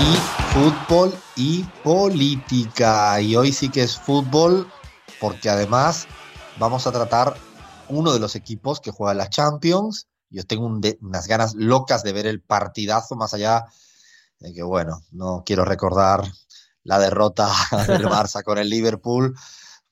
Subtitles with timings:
[0.00, 0.16] y
[0.54, 3.20] fútbol y política.
[3.20, 4.66] Y hoy sí que es fútbol
[5.20, 6.06] porque además
[6.58, 7.34] vamos a tratar
[7.88, 10.08] uno de los equipos que juega la Champions.
[10.30, 13.66] Yo tengo unas ganas locas de ver el partidazo más allá
[14.38, 16.22] de que, bueno, no quiero recordar
[16.82, 17.50] la derrota
[17.86, 19.36] del Barça con el Liverpool.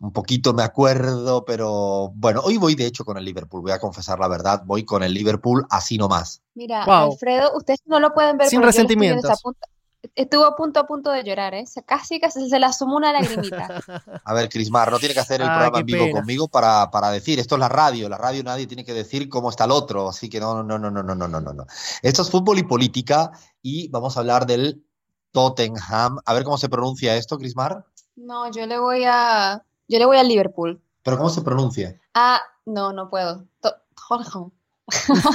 [0.00, 3.80] Un poquito me acuerdo, pero bueno, hoy voy de hecho con el Liverpool, voy a
[3.80, 6.40] confesar la verdad, voy con el Liverpool así nomás.
[6.54, 8.48] Mira, Alfredo, ustedes no lo pueden ver.
[8.48, 9.42] Sin resentimientos
[10.14, 11.64] estuvo a punto a punto de llorar, ¿eh?
[11.86, 13.80] Casi que se, le asomó una lagrimita.
[14.24, 17.38] A ver, Crismar, no tiene que hacer el programa en vivo conmigo para, para, decir,
[17.38, 20.28] esto es la radio, la radio nadie tiene que decir cómo está el otro, así
[20.28, 21.66] que no, no, no, no, no, no, no, no.
[22.02, 24.84] Esto es fútbol y política y vamos a hablar del
[25.32, 26.18] Tottenham.
[26.24, 27.84] A ver cómo se pronuncia esto, Crismar.
[28.16, 30.82] No, yo le voy a, yo le voy al Liverpool.
[31.02, 32.00] ¿Pero cómo se pronuncia?
[32.14, 33.46] Ah, no, no puedo.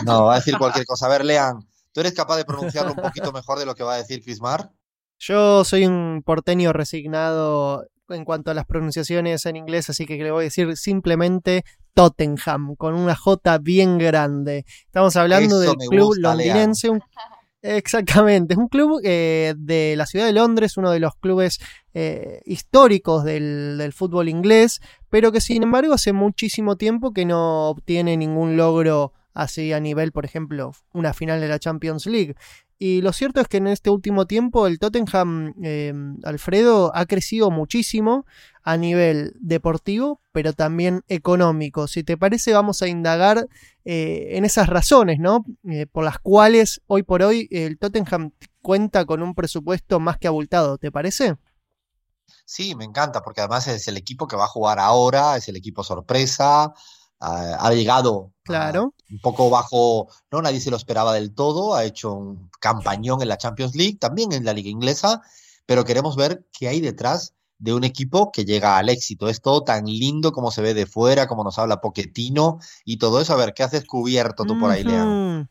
[0.06, 1.06] no, va a decir cualquier cosa.
[1.06, 1.68] A ver, lean.
[1.94, 4.72] ¿Tú eres capaz de pronunciarlo un poquito mejor de lo que va a decir Crismar?
[5.20, 10.32] Yo soy un porteño resignado en cuanto a las pronunciaciones en inglés, así que le
[10.32, 11.64] voy a decir simplemente
[11.94, 14.66] Tottenham, con una J bien grande.
[14.86, 16.90] Estamos hablando del club londinense.
[17.62, 21.60] exactamente, es un club eh, de la ciudad de Londres, uno de los clubes
[21.94, 27.70] eh, históricos del, del, fútbol inglés, pero que sin embargo hace muchísimo tiempo que no
[27.70, 32.36] obtiene ningún logro así a nivel, por ejemplo, una final de la Champions League.
[32.80, 37.50] Y lo cierto es que en este último tiempo el Tottenham, em, Alfredo, ha crecido
[37.50, 38.26] muchísimo
[38.62, 41.88] a nivel deportivo, pero también económico.
[41.88, 43.48] Si te parece, vamos a indagar
[43.86, 45.46] eh, en esas razones, ¿no?
[45.70, 48.32] Eh, por las cuales hoy por hoy el Tottenham
[48.62, 51.36] cuenta con un presupuesto más que abultado, ¿te parece?
[52.46, 55.56] Sí, me encanta, porque además es el equipo que va a jugar ahora, es el
[55.56, 56.74] equipo sorpresa,
[57.20, 58.94] ha, llegado claro.
[59.14, 63.28] Un poco bajo, no nadie se lo esperaba del todo, ha hecho un campañón en
[63.28, 65.22] la Champions League, también en la liga inglesa,
[65.68, 69.30] pero queremos ver qué hay detrás de un equipo que llega al éxito.
[69.30, 73.22] Es todo tan lindo como se ve de fuera, como nos habla Poquetino y todo
[73.22, 73.34] eso.
[73.34, 75.48] A ver, ¿qué has descubierto tú por ahí, Leandro?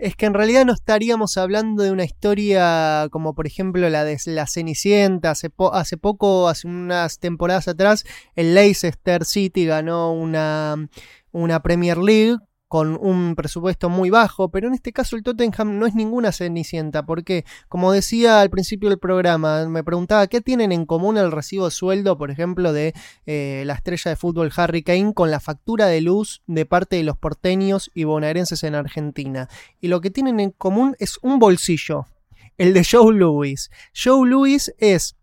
[0.00, 4.18] es que en realidad no estaríamos hablando de una historia como por ejemplo la de
[4.24, 5.32] la Cenicienta.
[5.32, 8.04] Hace, hace poco, hace unas temporadas atrás,
[8.34, 10.88] el Leicester City ganó una,
[11.32, 12.38] una Premier League
[12.70, 17.04] con un presupuesto muy bajo, pero en este caso el Tottenham no es ninguna cenicienta,
[17.04, 21.64] porque, como decía al principio del programa, me preguntaba qué tienen en común el recibo
[21.64, 22.94] de sueldo, por ejemplo, de
[23.26, 27.02] eh, la estrella de fútbol Harry Kane con la factura de luz de parte de
[27.02, 29.48] los porteños y bonaerenses en Argentina.
[29.80, 32.06] Y lo que tienen en común es un bolsillo,
[32.56, 33.68] el de Joe Louis.
[34.00, 35.16] Joe Louis es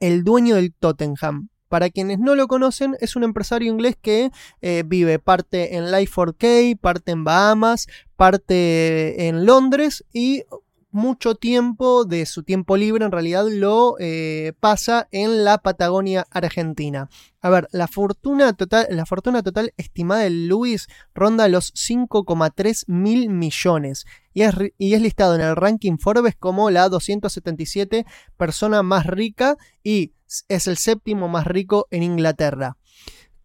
[0.00, 4.30] el dueño del Tottenham, para quienes no lo conocen, es un empresario inglés que
[4.62, 10.44] eh, vive parte en Life 4K, parte en Bahamas, parte en Londres y
[10.92, 17.08] mucho tiempo de su tiempo libre en realidad lo eh, pasa en la Patagonia Argentina.
[17.40, 23.30] A ver, la fortuna total, la fortuna total estimada de Luis ronda los 5,3 mil
[23.30, 29.06] millones y es, y es, listado en el ranking Forbes como la 277 persona más
[29.06, 30.12] rica y
[30.48, 32.76] es el séptimo más rico en Inglaterra.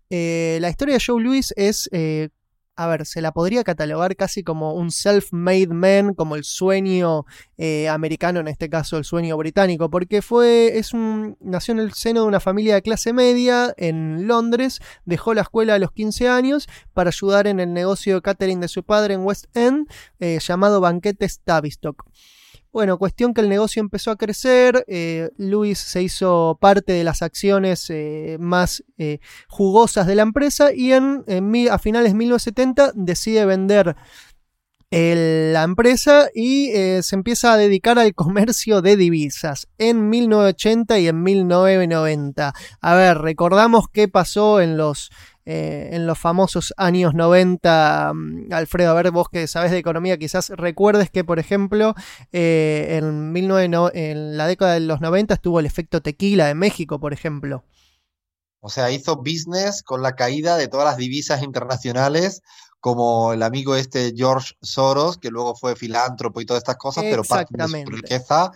[0.10, 2.30] Eh, la historia de Joe Louis es, eh,
[2.76, 7.26] a ver, se la podría catalogar casi como un self-made man, como el sueño
[7.58, 11.94] eh, americano, en este caso el sueño británico, porque fue, es un, nació en el
[11.94, 16.28] seno de una familia de clase media en Londres, dejó la escuela a los 15
[16.28, 19.88] años para ayudar en el negocio de catering de su padre en West End,
[20.20, 22.06] llamado Banquetes Tavistock.
[22.72, 27.24] Bueno, cuestión que el negocio empezó a crecer, eh, Luis se hizo parte de las
[27.24, 31.24] acciones eh, más eh, jugosas de la empresa y en,
[31.72, 33.96] a finales de 1970 decide vender
[34.92, 41.22] la empresa y se empieza a dedicar al comercio de divisas en 1980 y en
[41.22, 42.54] 1990.
[42.82, 45.12] A ver, recordamos qué pasó en los
[45.52, 48.12] eh, en los famosos años 90.
[48.14, 51.96] Mm, Alfredo, a ver, vos que sabes de economía, quizás recuerdes que, por ejemplo,
[52.32, 57.14] eh, en, en la década de los 90 estuvo el efecto tequila de México, por
[57.14, 57.64] ejemplo.
[58.60, 62.44] O sea, hizo business con la caída de todas las divisas internacionales,
[62.80, 67.24] como el amigo este George Soros, que luego fue filántropo y todas estas cosas, pero
[67.24, 68.52] parte de su riqueza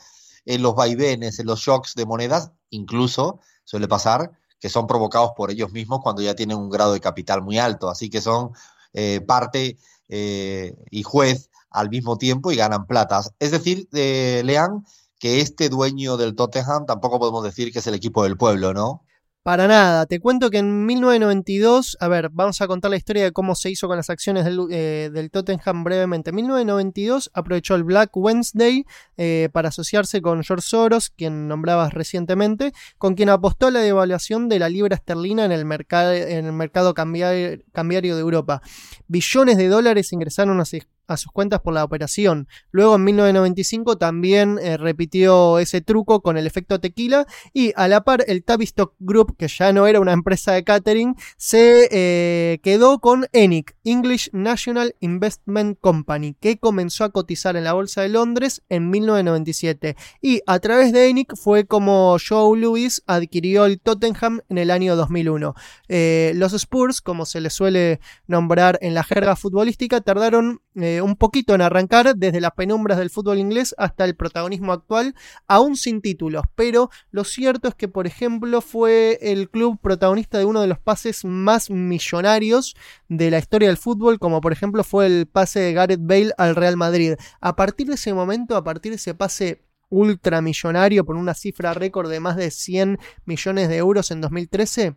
[0.45, 4.31] en los vaivenes, en los shocks de monedas, incluso suele pasar
[4.63, 7.89] que son provocados por ellos mismos cuando ya tienen un grado de capital muy alto.
[7.89, 8.51] Así que son
[8.93, 9.77] eh, parte
[10.07, 13.33] eh, y juez al mismo tiempo y ganan platas.
[13.39, 14.85] Es decir, eh, lean
[15.19, 19.03] que este dueño del Tottenham tampoco podemos decir que es el equipo del pueblo, ¿no?
[19.43, 23.33] Para nada, te cuento que en 1992, a ver, vamos a contar la historia de
[23.33, 26.29] cómo se hizo con las acciones del, eh, Tottenham brevemente.
[26.29, 28.85] En 1992 aprovechó el Black Wednesday
[29.17, 34.47] eh, para asociarse con George Soros, quien nombrabas recientemente, con quien apostó a la devaluación
[34.47, 38.61] de la libra esterlina en el, mercado, en el mercado cambiario de Europa.
[39.09, 40.65] Billones de dólares ingresaron a
[41.07, 42.47] a sus cuentas por la operación.
[42.71, 48.03] Luego en 1995 también eh, repitió ese truco con el efecto tequila y a la
[48.03, 52.99] par el Tavistock Group, que ya no era una empresa de catering, se eh, quedó
[52.99, 58.61] con ENIC, English National Investment Company, que comenzó a cotizar en la Bolsa de Londres
[58.69, 59.95] en 1997.
[60.21, 64.95] Y a través de ENIC fue como Joe Louis adquirió el Tottenham en el año
[64.95, 65.55] 2001.
[65.87, 71.15] Eh, los Spurs, como se les suele nombrar en la jerga futbolística, tardaron eh, un
[71.15, 75.15] poquito en arrancar desde las penumbras del fútbol inglés hasta el protagonismo actual,
[75.47, 76.43] aún sin títulos.
[76.55, 80.79] Pero lo cierto es que, por ejemplo, fue el club protagonista de uno de los
[80.79, 82.75] pases más millonarios
[83.09, 86.55] de la historia del fútbol, como por ejemplo fue el pase de Gareth Bale al
[86.55, 87.15] Real Madrid.
[87.41, 92.09] A partir de ese momento, a partir de ese pase ultramillonario por una cifra récord
[92.09, 94.95] de más de 100 millones de euros en 2013,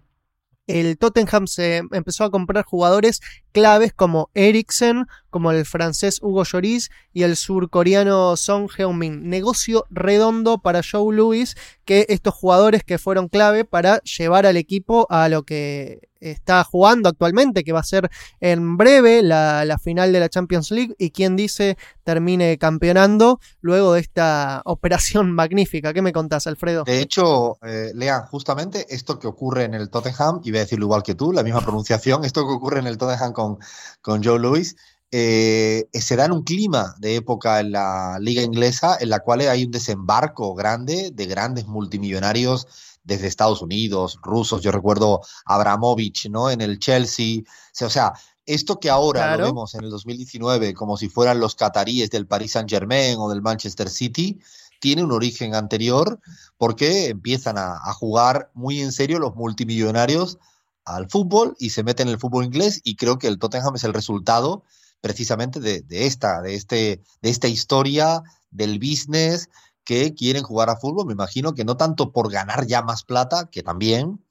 [0.67, 3.21] el Tottenham se empezó a comprar jugadores
[3.53, 9.29] claves como Eriksen, como el francés Hugo Lloris y el surcoreano Song Heung-min.
[9.29, 15.07] Negocio redondo para Joe Louis, que estos jugadores que fueron clave para llevar al equipo
[15.11, 18.11] a lo que está jugando actualmente, que va a ser
[18.41, 24.01] en breve la, final de la Champions League y quien dice termine campeonando luego de
[24.01, 25.93] esta operación magnífica.
[25.93, 26.85] ¿Qué me contás, Alfredo?
[26.85, 30.87] De hecho, eh, Lean, justamente esto que ocurre en el Tottenham, y voy a decirlo
[30.87, 33.59] igual que tú, la misma pronunciación, esto que ocurre en el Tottenham con,
[34.01, 34.77] con Joe Louis,
[35.13, 39.41] eh, se da en un clima de época en la liga inglesa en la cual
[39.41, 42.67] hay un desembarco grande de grandes multimillonarios
[43.07, 46.51] desde Estados Unidos, rusos, yo recuerdo Abramovich, ¿no?
[46.51, 47.43] En el Chelsea,
[47.81, 48.13] o sea,
[48.45, 52.53] esto que ahora lo vemos en el 2019 como si fueran los cataríes del Paris
[52.53, 54.39] Saint Germain o del Manchester City,
[54.81, 56.21] tiene un origen anterior
[56.59, 60.39] porque empiezan a, jugar muy en serio los multimillonarios
[60.85, 63.85] al fútbol y se meten en el fútbol inglés y creo que el Tottenham es
[63.85, 64.65] el resultado
[65.01, 69.49] precisamente de, de esta, de, este, de esta historia del business
[69.87, 73.49] que quieren jugar a fútbol, me imagino que no tanto por ganar ya más plata,
[73.51, 74.23] que también,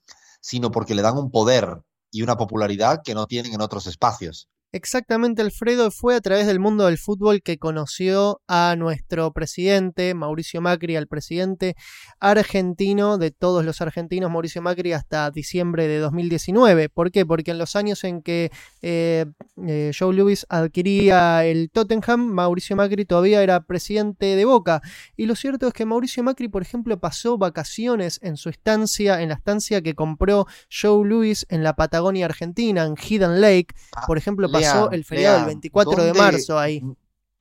[0.42, 1.82] sino porque le dan un poder
[2.12, 4.50] y una popularidad que no tienen en otros espacios.
[4.76, 10.60] Exactamente, Alfredo, fue a través del mundo del fútbol que conoció a nuestro presidente, Mauricio
[10.60, 11.78] Macri, al presidente
[12.20, 16.90] argentino de todos los argentinos, Mauricio Macri, hasta diciembre de 2019.
[16.90, 17.26] ¿Por qué?
[17.26, 18.52] Porque en los años en que
[18.82, 19.26] eh,
[19.66, 24.82] eh, Joe Louis adquiría el Tottenham, Mauricio Macri todavía era presidente de Boca.
[25.16, 29.30] Y lo cierto es que Mauricio Macri, por ejemplo, pasó vacaciones en su estancia, en
[29.30, 33.68] la estancia que compró Joe Louis en la Patagonia Argentina, en Hidden Lake.
[33.96, 36.82] Ah, por ejemplo, pasó el feriado del 24 de marzo ahí.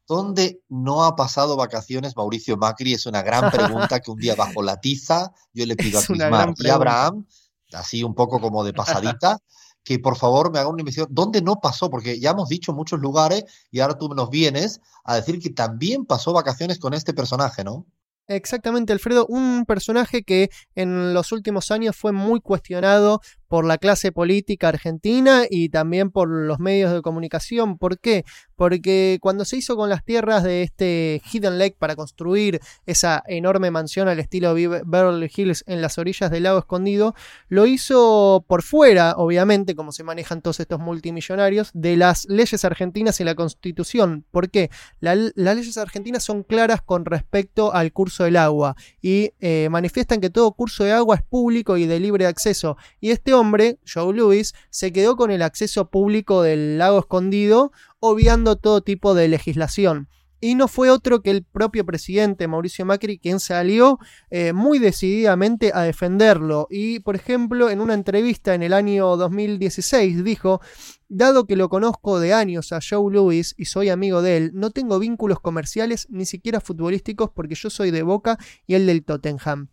[0.07, 2.93] ¿Dónde no ha pasado vacaciones Mauricio Macri?
[2.93, 6.55] Es una gran pregunta que un día bajo la tiza yo le pido a Crismar
[6.59, 7.27] y a Abraham,
[7.73, 9.39] así un poco como de pasadita,
[9.83, 11.15] que por favor me haga una investigación.
[11.15, 11.89] ¿Dónde no pasó?
[11.89, 16.05] Porque ya hemos dicho muchos lugares y ahora tú nos vienes a decir que también
[16.05, 17.87] pasó vacaciones con este personaje, ¿no?
[18.27, 23.21] Exactamente, Alfredo, un personaje que en los últimos años fue muy cuestionado
[23.55, 27.79] por la clase política argentina y también por los medios de comunicación.
[27.79, 28.25] ¿Por qué?
[28.57, 33.71] Porque cuando se hizo con las tierras de este Hidden Lake para construir esa enorme
[33.71, 37.15] mansión al estilo Beverly Hills en las orillas del lago escondido,
[37.47, 43.21] lo hizo por fuera, obviamente, como se manejan todos estos multimillonarios, de las leyes argentinas
[43.21, 44.25] y la constitución.
[44.33, 44.69] ¿Por qué?
[44.99, 50.31] las leyes argentinas son claras con respecto al curso del agua y eh, manifiestan que
[50.31, 52.77] todo curso de agua es público y de libre acceso.
[53.01, 53.44] Y este hombre,
[53.87, 59.29] Joe Louis, se quedó con el acceso público del lago escondido, obviando todo tipo de
[59.29, 60.09] legislación.
[60.41, 63.99] Y no fue otro que el propio presidente Mauricio Macri quien salió
[64.29, 66.67] eh, muy decididamente a defenderlo.
[66.69, 70.61] Y, por ejemplo, en una entrevista en el año 2016 dijo,
[71.09, 74.71] dado que lo conozco de años a Joe Louis y soy amigo de él, no
[74.71, 79.69] tengo vínculos comerciales ni siquiera futbolísticos porque yo soy de Boca y él del Tottenham.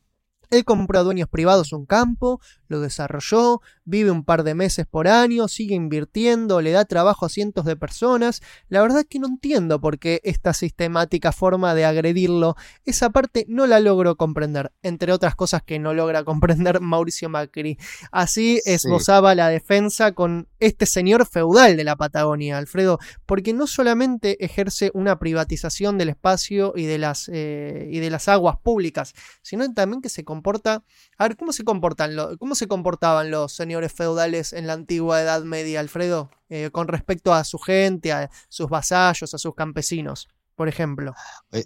[0.51, 5.08] Él compró a dueños privados un campo, lo desarrolló, vive un par de meses por
[5.08, 8.41] año, sigue invirtiendo, le da trabajo a cientos de personas.
[8.70, 12.55] La verdad es que no entiendo por qué esta sistemática forma de agredirlo,
[12.86, 17.77] esa parte no la logro comprender, entre otras cosas que no logra comprender Mauricio Macri.
[18.12, 24.43] Así esbozaba la defensa con este señor feudal de la Patagonia, Alfredo, porque no solamente
[24.43, 29.72] ejerce una privatización del espacio y de las, eh, y de las aguas públicas, sino
[29.74, 30.24] también que se
[31.18, 35.44] A ver, ¿cómo se comportan cómo se comportaban los señores feudales en la antigua Edad
[35.44, 40.68] Media, Alfredo, eh, con respecto a su gente, a sus vasallos, a sus campesinos, por
[40.68, 41.14] ejemplo?
[41.52, 41.66] Eh,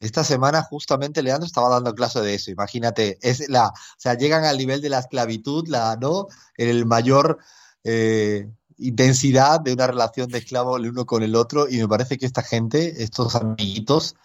[0.00, 2.50] esta semana justamente Leandro estaba dando clase de eso.
[2.50, 6.26] Imagínate, es la, o sea, llegan al nivel de la esclavitud, la, ¿no?
[6.56, 7.38] El mayor
[7.84, 11.68] eh, intensidad de una relación de esclavo el uno con el otro.
[11.68, 14.16] Y me parece que esta gente, estos amiguitos,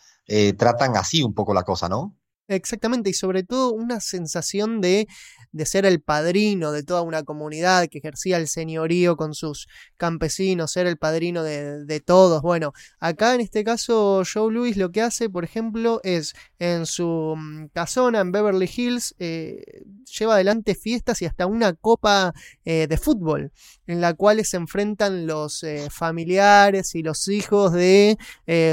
[0.57, 2.13] tratan así un poco la cosa, ¿no?
[2.49, 5.09] Exactamente, y sobre todo una sensación de,
[5.51, 10.71] de, ser el padrino de toda una comunidad que ejercía el señorío con sus campesinos,
[10.71, 12.41] ser el padrino de, todos.
[12.41, 17.35] Bueno, acá en este caso Joe Louis lo que hace, por ejemplo, es en su
[17.35, 19.83] mm, casona en Beverly Hills, eh,
[20.17, 23.51] lleva adelante fiestas y hasta una copa eh, de fútbol,
[23.87, 28.17] en la cual se enfrentan los eh, familiares y los hijos de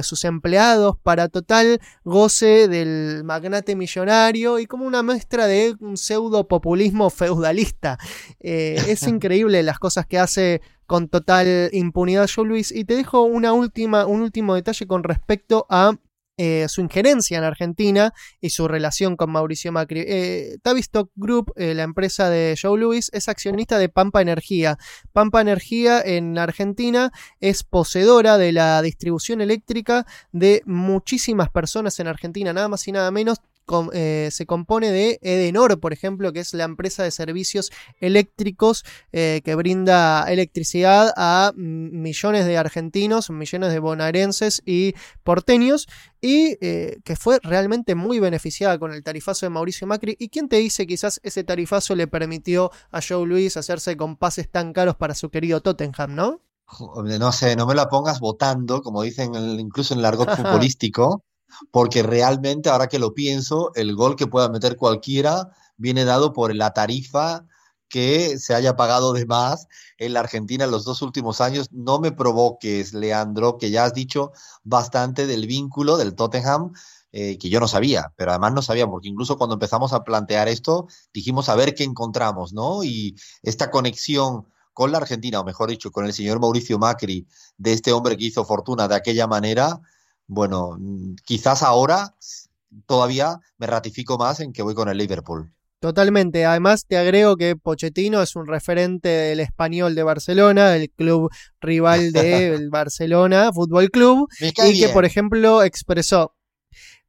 [0.03, 6.47] sus empleados para total goce del magnate millonario y como una muestra de un pseudo
[6.47, 7.99] populismo feudalista.
[8.41, 12.71] Eh, es increíble las cosas que hace con total impunidad Joe Luis.
[12.71, 15.95] Y te dejo una última, un último detalle con respecto a
[16.37, 20.01] eh, su injerencia en Argentina y su relación con Mauricio Macri.
[20.05, 24.77] Eh, Tavistock Group, eh, la empresa de Joe Louis, es accionista de Pampa Energía.
[25.13, 32.53] Pampa Energía en Argentina es poseedora de la distribución eléctrica de muchísimas personas en Argentina,
[32.53, 33.41] nada más y nada menos
[33.93, 39.41] eh, se compone de Edenor, por ejemplo, que es la empresa de servicios eléctricos eh,
[39.45, 45.89] que brinda electricidad a millones de argentinos, millones de bonaerenses y porteños,
[46.21, 50.17] y eh, que fue realmente muy beneficiada con el tarifazo de Mauricio Macri.
[50.19, 54.51] ¿Y quién te dice quizás ese tarifazo le permitió a Joe Luis hacerse con pases
[54.51, 56.41] tan caros para su querido Tottenham, no?
[57.19, 61.23] No sé, no me la pongas votando, como dicen incluso en el argot futbolístico
[61.71, 66.55] porque realmente, ahora que lo pienso, el gol que pueda meter cualquiera viene dado por
[66.55, 67.47] la tarifa
[67.89, 69.69] que se haya pagado de más
[69.99, 71.69] en la Argentina en los dos últimos años.
[71.71, 74.33] No me provoques, Leandro, que ya has dicho
[74.65, 76.73] bastante del vínculo del Tottenham,
[77.13, 80.49] eh, que yo no sabía, pero además no sabía, porque incluso cuando empezamos a plantear
[80.49, 82.83] esto, dijimos a ver qué encontramos, ¿no?
[82.83, 87.73] Y esta conexión con la Argentina, o mejor dicho, con el señor Mauricio Macri, de
[87.73, 89.81] este hombre que hizo fortuna de aquella manera,
[90.27, 92.15] bueno, mm, quizás ahora
[92.87, 95.53] todavía me ratifico más en que voy con el Liverpool.
[95.85, 96.47] Totalmente.
[96.47, 102.11] Además, te agrego que Pochettino es un referente del español de Barcelona, el club rival
[102.13, 106.35] del Barcelona Fútbol Club, y que, por ejemplo, expresó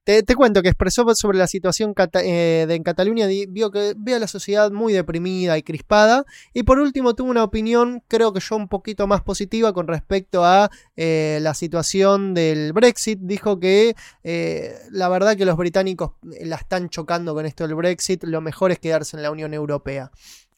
[0.06, 4.20] te, cuento que expresó sobre la situación eh, de, en Cataluña, vio que ve a
[4.20, 6.26] la sociedad muy deprimida y crispada.
[6.54, 10.46] Y por último tuvo una opinión, creo que yo un poquito más positiva con respecto
[10.46, 13.20] a eh, la situación del Brexit.
[13.20, 18.24] Dijo que eh, la verdad que los británicos la están chocando con esto del Brexit,
[18.26, 20.12] lo mejor es quedarse en la Unión Europea.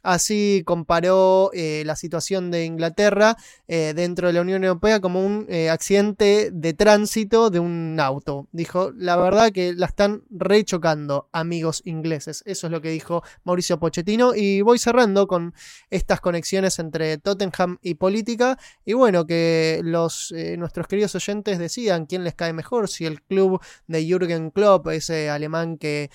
[0.03, 3.35] Así comparó eh, la situación de Inglaterra
[3.67, 8.47] eh, dentro de la Unión Europea como un eh, accidente de tránsito de un auto.
[8.51, 12.43] Dijo, la verdad que la están rechocando, amigos ingleses.
[12.45, 14.33] Eso es lo que dijo Mauricio Pochettino.
[14.35, 15.53] Y voy cerrando con
[15.89, 18.57] estas conexiones entre Tottenham y política.
[18.85, 22.87] Y bueno, que los, nuestros queridos oyentes decidan quién les cae mejor.
[22.87, 26.11] Si el club de Jürgen Klopp, ese alemán que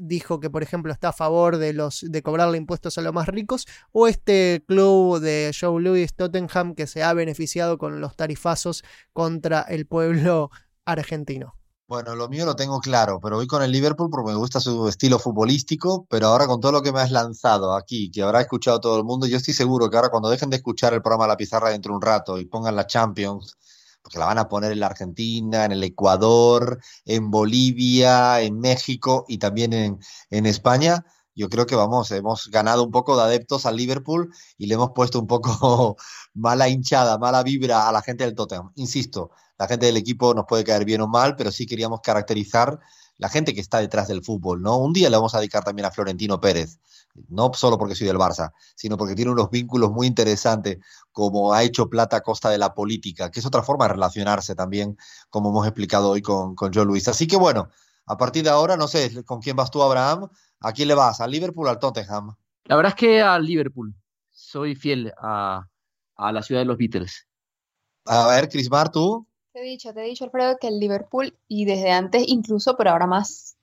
[0.00, 3.28] dijo que, por ejemplo, está a favor de, los, de cobrarle impuestos a los más
[3.28, 8.84] ricos, o este club de Joe Louis Tottenham que se ha beneficiado con los tarifazos
[9.12, 10.50] contra el pueblo
[10.84, 11.54] argentino.
[11.86, 14.88] Bueno, lo mío lo tengo claro, pero voy con el Liverpool porque me gusta su
[14.88, 18.80] estilo futbolístico, pero ahora con todo lo que me has lanzado aquí, que habrá escuchado
[18.80, 21.36] todo el mundo, yo estoy seguro que ahora cuando dejen de escuchar el programa La
[21.36, 23.58] Pizarra dentro de un rato y pongan la Champions,
[24.02, 29.26] porque la van a poner en la Argentina, en el Ecuador, en Bolivia, en México
[29.28, 29.98] y también
[30.30, 31.04] en España,
[31.34, 34.90] yo creo que vamos, hemos ganado un poco de adeptos al Liverpool y le hemos
[34.92, 35.96] puesto un poco
[36.34, 38.72] mala hinchada, mala vibra a la gente del Tottenham.
[38.76, 42.78] Insisto, la gente del equipo nos puede caer bien o mal, pero sí queríamos caracterizar
[43.16, 44.76] la gente que está detrás del fútbol, ¿no?
[44.78, 46.80] Un día le vamos a dedicar también a Florentino Pérez,
[47.28, 50.78] no solo porque soy del Barça, sino porque tiene unos vínculos muy interesantes,
[51.12, 54.56] como ha hecho plata a costa de la política, que es otra forma de relacionarse
[54.56, 54.96] también,
[55.30, 57.06] como hemos explicado hoy con, con John Luis.
[57.06, 57.68] Así que bueno,
[58.06, 60.28] a partir de ahora, no sé con quién vas tú, Abraham,
[60.64, 61.20] ¿A quién le vas?
[61.20, 62.34] ¿Al Liverpool o al Tottenham?
[62.64, 63.94] La verdad es que al Liverpool.
[64.30, 65.68] Soy fiel a,
[66.16, 67.28] la ciudad de los Beatles.
[68.06, 69.28] A ver, Crismar, ¿tú?
[69.52, 72.90] Te he dicho, te he dicho, Alfredo, que el Liverpool y desde antes incluso, pero
[72.90, 73.56] ahora más.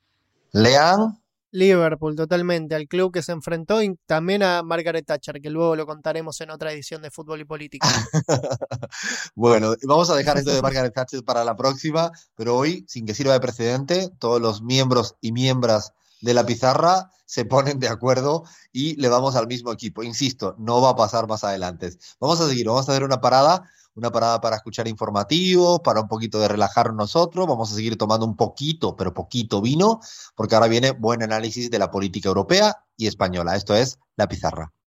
[0.51, 1.19] ¿Lean?
[1.51, 5.85] Liverpool, totalmente, al club que se enfrentó y también a Margaret Thatcher, que luego lo
[5.85, 7.87] contaremos en otra edición de Fútbol y Política.
[9.35, 13.13] bueno, vamos a dejar esto de Margaret Thatcher para la próxima, pero hoy, sin que
[13.13, 15.91] sirva de precedente, todos los miembros y miembros
[16.21, 20.03] de la pizarra se ponen de acuerdo y le vamos al mismo equipo.
[20.03, 21.91] Insisto, no va a pasar más adelante.
[22.19, 26.07] Vamos a seguir, vamos a hacer una parada, una parada para escuchar informativos, para un
[26.07, 27.47] poquito de relajar nosotros.
[27.47, 29.99] Vamos a seguir tomando un poquito, pero poquito vino,
[30.35, 33.55] porque ahora viene buen análisis de la política europea y española.
[33.55, 34.73] Esto es La Pizarra.